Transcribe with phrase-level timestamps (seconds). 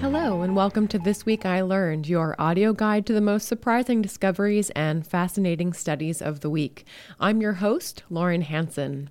[0.00, 4.00] Hello, and welcome to This Week I Learned, your audio guide to the most surprising
[4.00, 6.86] discoveries and fascinating studies of the week.
[7.20, 9.10] I'm your host, Lauren Hanson.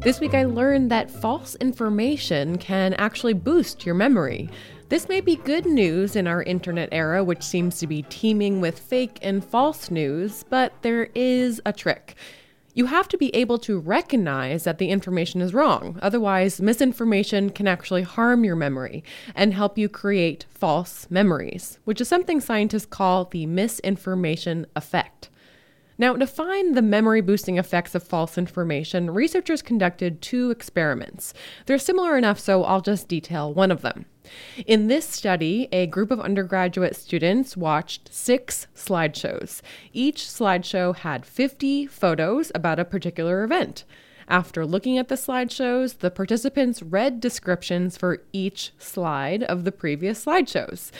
[0.00, 4.48] This week I learned that false information can actually boost your memory.
[4.90, 8.78] This may be good news in our internet era, which seems to be teeming with
[8.78, 12.14] fake and false news, but there is a trick
[12.78, 15.98] you have to be able to recognize that the information is wrong.
[16.00, 19.02] Otherwise, misinformation can actually harm your memory
[19.34, 25.28] and help you create false memories, which is something scientists call the misinformation effect.
[25.98, 31.34] Now, to find the memory boosting effects of false information, researchers conducted two experiments.
[31.66, 34.06] They're similar enough, so I'll just detail one of them.
[34.66, 39.60] In this study, a group of undergraduate students watched six slideshows.
[39.92, 43.84] Each slideshow had 50 photos about a particular event.
[44.28, 50.24] After looking at the slideshows, the participants read descriptions for each slide of the previous
[50.24, 50.90] slideshows.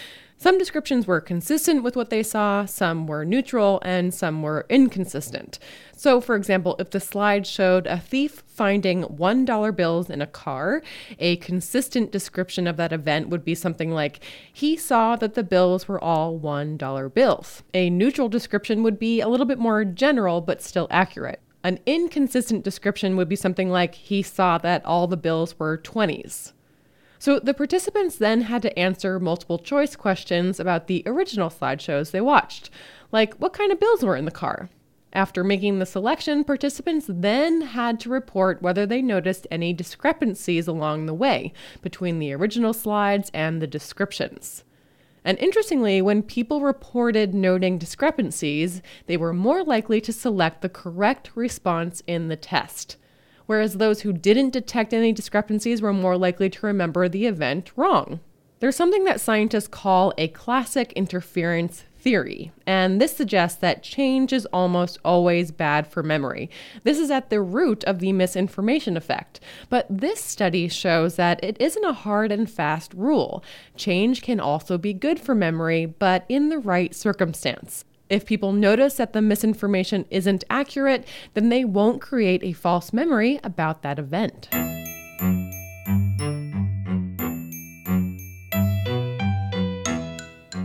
[0.40, 5.58] Some descriptions were consistent with what they saw, some were neutral, and some were inconsistent.
[5.96, 10.80] So, for example, if the slide showed a thief finding $1 bills in a car,
[11.18, 14.22] a consistent description of that event would be something like,
[14.52, 17.64] he saw that the bills were all $1 bills.
[17.74, 21.40] A neutral description would be a little bit more general but still accurate.
[21.64, 26.52] An inconsistent description would be something like, he saw that all the bills were 20s.
[27.18, 32.20] So the participants then had to answer multiple choice questions about the original slideshows they
[32.20, 32.70] watched,
[33.10, 34.68] like what kind of bills were in the car.
[35.12, 41.06] After making the selection, participants then had to report whether they noticed any discrepancies along
[41.06, 41.52] the way
[41.82, 44.64] between the original slides and the descriptions.
[45.24, 51.30] And interestingly, when people reported noting discrepancies, they were more likely to select the correct
[51.34, 52.96] response in the test
[53.48, 58.20] whereas those who didn't detect any discrepancies were more likely to remember the event wrong.
[58.60, 64.46] There's something that scientists call a classic interference theory, and this suggests that change is
[64.46, 66.50] almost always bad for memory.
[66.82, 69.40] This is at the root of the misinformation effect.
[69.68, 73.42] But this study shows that it isn't a hard and fast rule.
[73.76, 77.84] Change can also be good for memory, but in the right circumstance.
[78.10, 83.38] If people notice that the misinformation isn't accurate, then they won't create a false memory
[83.44, 84.48] about that event.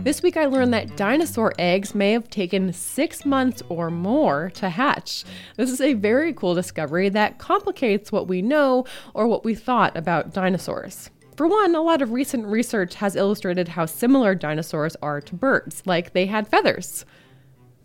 [0.04, 4.70] This week I learned that dinosaur eggs may have taken six months or more to
[4.70, 5.24] hatch.
[5.56, 9.96] This is a very cool discovery that complicates what we know or what we thought
[9.96, 11.10] about dinosaurs.
[11.36, 15.82] For one, a lot of recent research has illustrated how similar dinosaurs are to birds,
[15.84, 17.04] like they had feathers.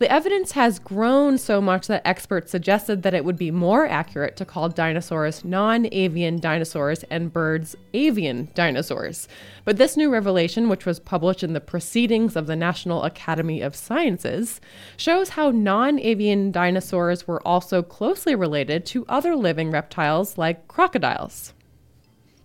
[0.00, 4.34] The evidence has grown so much that experts suggested that it would be more accurate
[4.38, 9.28] to call dinosaurs non avian dinosaurs and birds avian dinosaurs.
[9.66, 13.76] But this new revelation, which was published in the Proceedings of the National Academy of
[13.76, 14.58] Sciences,
[14.96, 21.52] shows how non avian dinosaurs were also closely related to other living reptiles like crocodiles.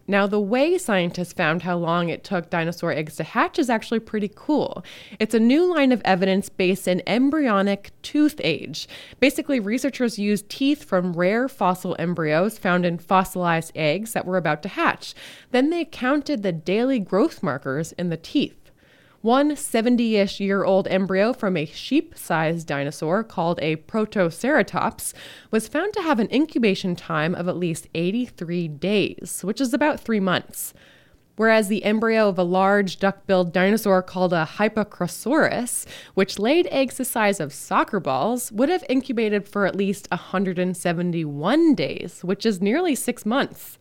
[0.08, 4.02] Now, the way scientists found how long it took dinosaur eggs to hatch is actually
[4.02, 4.86] pretty cool.
[5.20, 8.88] It's a new line of evidence based in embryonic tooth age.
[9.20, 14.62] Basically, researchers used teeth from rare fossil embryos found in fossilized eggs that were about
[14.64, 15.16] to hatch.
[15.50, 18.65] Then they counted the daily growth markers in the teeth.
[19.26, 25.16] One 70 ish year old embryo from a sheep sized dinosaur called a Protoceratops
[25.50, 30.00] was found to have an incubation time of at least 83 days, which is about
[30.00, 30.76] three months.
[31.38, 36.98] Whereas the embryo of a large duck billed dinosaur called a Hypacrosaurus, which laid eggs
[36.98, 42.62] the size of soccer balls, would have incubated for at least 171 days, which is
[42.62, 43.80] nearly six months.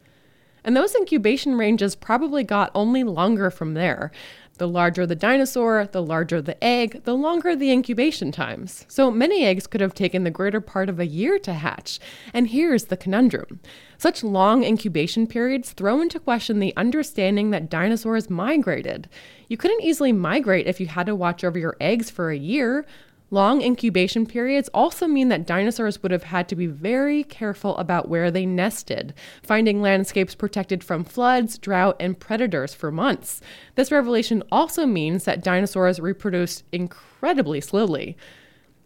[0.65, 4.11] And those incubation ranges probably got only longer from there.
[4.57, 8.87] The larger the dinosaur, the larger the egg, the longer the incubation times.
[8.89, 11.99] So many eggs could have taken the greater part of a year to hatch.
[12.33, 13.59] And here's the conundrum
[13.99, 19.09] such long incubation periods throw into question the understanding that dinosaurs migrated.
[19.49, 22.87] You couldn't easily migrate if you had to watch over your eggs for a year.
[23.35, 28.09] Long incubation periods also mean that dinosaurs would have had to be very careful about
[28.09, 33.41] where they nested, finding landscapes protected from floods, drought, and predators for months.
[33.75, 38.17] This revelation also means that dinosaurs reproduced incredibly slowly.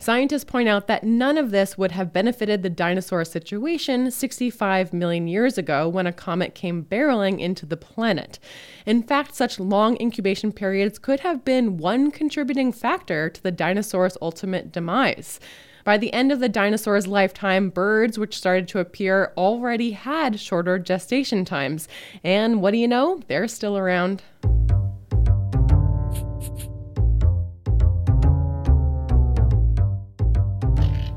[0.01, 5.27] Scientists point out that none of this would have benefited the dinosaur situation 65 million
[5.27, 8.39] years ago when a comet came barreling into the planet.
[8.87, 14.17] In fact, such long incubation periods could have been one contributing factor to the dinosaur's
[14.23, 15.41] ultimate demise.
[15.83, 20.79] By the end of the dinosaur's lifetime, birds which started to appear already had shorter
[20.79, 21.89] gestation times.
[22.23, 23.21] And what do you know?
[23.27, 24.23] They're still around.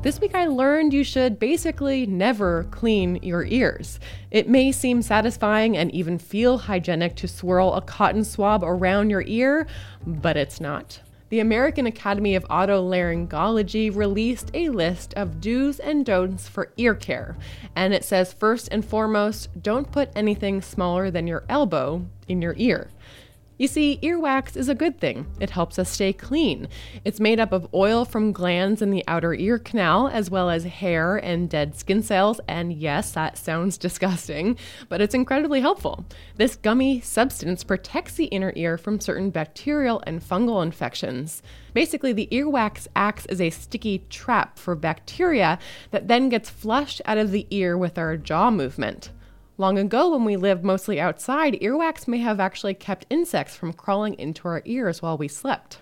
[0.02, 4.00] This week I learned you should basically never clean your ears.
[4.32, 9.22] It may seem satisfying and even feel hygienic to swirl a cotton swab around your
[9.28, 9.68] ear,
[10.04, 10.98] but it's not.
[11.28, 17.36] The American Academy of Otolaryngology released a list of do's and don'ts for ear care,
[17.76, 22.54] and it says first and foremost, don't put anything smaller than your elbow in your
[22.58, 22.90] ear.
[23.62, 25.24] You see, earwax is a good thing.
[25.38, 26.66] It helps us stay clean.
[27.04, 30.64] It's made up of oil from glands in the outer ear canal, as well as
[30.64, 32.40] hair and dead skin cells.
[32.48, 36.04] And yes, that sounds disgusting, but it's incredibly helpful.
[36.34, 41.40] This gummy substance protects the inner ear from certain bacterial and fungal infections.
[41.72, 45.60] Basically, the earwax acts as a sticky trap for bacteria
[45.92, 49.12] that then gets flushed out of the ear with our jaw movement.
[49.62, 54.14] Long ago, when we lived mostly outside, earwax may have actually kept insects from crawling
[54.14, 55.78] into our ears while we slept.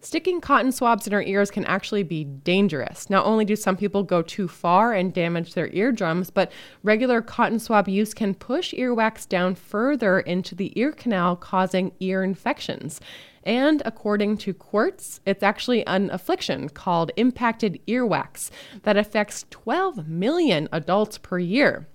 [0.00, 3.08] Sticking cotton swabs in our ears can actually be dangerous.
[3.08, 6.50] Not only do some people go too far and damage their eardrums, but
[6.82, 12.24] regular cotton swab use can push earwax down further into the ear canal, causing ear
[12.24, 13.00] infections.
[13.44, 18.50] And according to Quartz, it's actually an affliction called impacted earwax
[18.82, 21.86] that affects 12 million adults per year.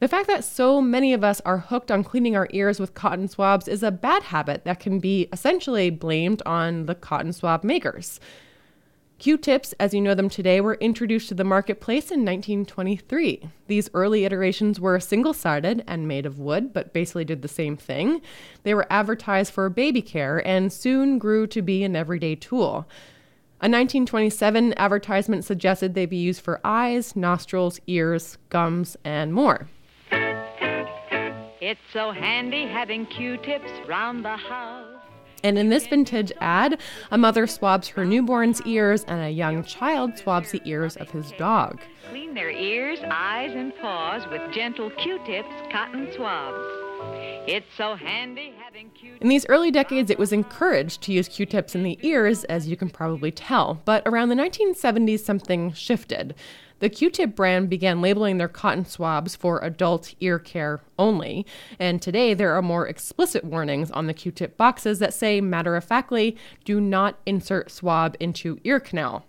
[0.00, 3.28] The fact that so many of us are hooked on cleaning our ears with cotton
[3.28, 8.18] swabs is a bad habit that can be essentially blamed on the cotton swab makers.
[9.18, 13.42] Q tips, as you know them today, were introduced to the marketplace in 1923.
[13.66, 17.76] These early iterations were single sided and made of wood, but basically did the same
[17.76, 18.22] thing.
[18.62, 22.88] They were advertised for baby care and soon grew to be an everyday tool.
[23.60, 29.68] A 1927 advertisement suggested they be used for eyes, nostrils, ears, gums, and more.
[31.60, 34.96] It's so handy having Q-tips round the house.
[35.44, 36.80] And in this vintage ad,
[37.10, 41.32] a mother swabs her newborn's ears and a young child swabs the ears of his
[41.32, 41.78] dog.
[42.08, 46.79] Clean their ears, eyes, and paws with gentle Q-tips cotton swabs.
[47.46, 49.22] It's so handy having Q-tips.
[49.22, 52.76] In these early decades, it was encouraged to use Q-tips in the ears, as you
[52.76, 53.82] can probably tell.
[53.84, 56.34] But around the 1970s, something shifted.
[56.80, 61.44] The Q tip brand began labeling their cotton swabs for adult ear care only,
[61.78, 65.76] and today there are more explicit warnings on the Q tip boxes that say matter
[65.76, 69.26] of factly, do not insert swab into ear canal.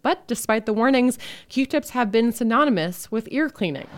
[0.00, 3.88] But despite the warnings, Q tips have been synonymous with ear cleaning.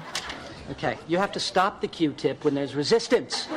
[0.71, 3.49] Okay, you have to stop the Q tip when there's resistance.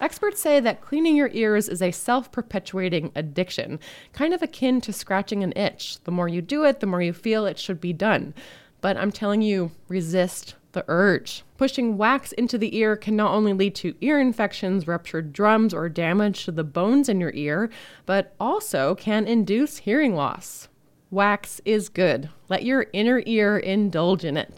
[0.00, 3.80] Experts say that cleaning your ears is a self perpetuating addiction,
[4.12, 5.98] kind of akin to scratching an itch.
[6.04, 8.34] The more you do it, the more you feel it should be done.
[8.80, 11.42] But I'm telling you, resist the urge.
[11.56, 15.88] Pushing wax into the ear can not only lead to ear infections, ruptured drums, or
[15.88, 17.68] damage to the bones in your ear,
[18.06, 20.68] but also can induce hearing loss.
[21.10, 22.28] Wax is good.
[22.50, 24.54] Let your inner ear indulge in it.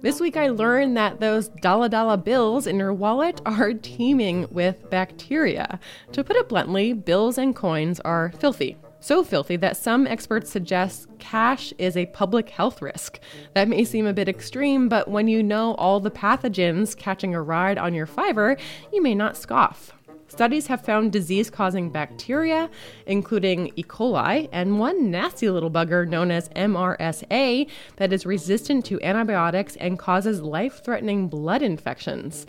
[0.00, 4.90] This week I learned that those dollar dollar bills in your wallet are teeming with
[4.90, 5.80] bacteria.
[6.12, 8.76] To put it bluntly, bills and coins are filthy.
[9.00, 13.18] So filthy that some experts suggest cash is a public health risk.
[13.54, 17.42] That may seem a bit extreme, but when you know all the pathogens catching a
[17.42, 18.56] ride on your fiver,
[18.92, 19.92] you may not scoff.
[20.32, 22.70] Studies have found disease causing bacteria,
[23.04, 23.82] including E.
[23.82, 29.98] coli, and one nasty little bugger known as MRSA that is resistant to antibiotics and
[29.98, 32.46] causes life threatening blood infections.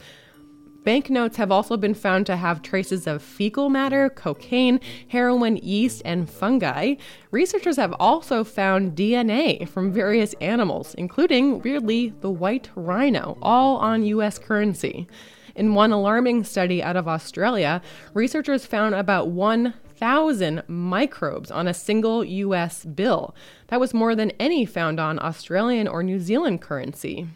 [0.86, 6.30] Banknotes have also been found to have traces of fecal matter, cocaine, heroin, yeast, and
[6.30, 6.96] fungi.
[7.32, 14.06] Researchers have also found DNA from various animals, including, weirdly, the white rhino, all on
[14.06, 15.06] US currency.
[15.56, 17.82] In one alarming study out of Australia,
[18.14, 23.36] researchers found about 1,000 microbes on a single US bill.
[23.68, 27.28] That was more than any found on Australian or New Zealand currency.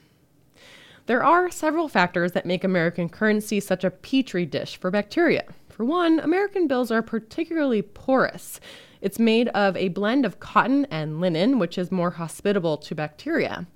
[1.05, 5.45] There are several factors that make American currency such a petri dish for bacteria.
[5.69, 8.59] For one, American bills are particularly porous.
[8.99, 13.67] It's made of a blend of cotton and linen, which is more hospitable to bacteria.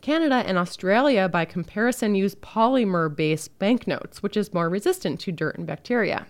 [0.00, 5.58] Canada and Australia, by comparison, use polymer based banknotes, which is more resistant to dirt
[5.58, 6.26] and bacteria.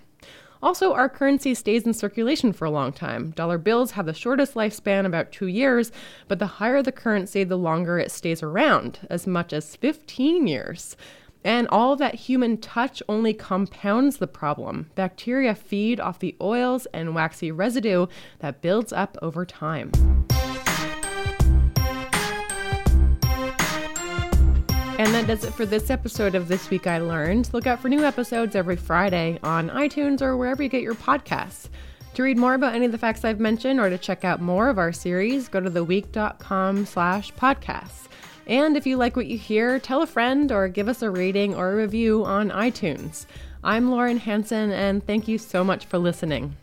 [0.62, 3.30] Also, our currency stays in circulation for a long time.
[3.30, 5.90] Dollar bills have the shortest lifespan, about two years,
[6.28, 10.96] but the higher the currency, the longer it stays around, as much as 15 years.
[11.42, 14.90] And all that human touch only compounds the problem.
[14.94, 18.06] Bacteria feed off the oils and waxy residue
[18.40, 19.92] that builds up over time.
[25.00, 27.49] And that does it for this episode of This Week I Learned.
[27.54, 31.71] Look out for new episodes every Friday on iTunes or wherever you get your podcasts.
[32.12, 34.69] To read more about any of the facts I've mentioned or to check out more
[34.69, 38.09] of our series, go to theweek.com slash podcasts.
[38.47, 41.54] And if you like what you hear, tell a friend or give us a rating
[41.54, 43.25] or a review on iTunes.
[43.64, 46.59] I'm Lauren Hanson, and thank you so much for listening.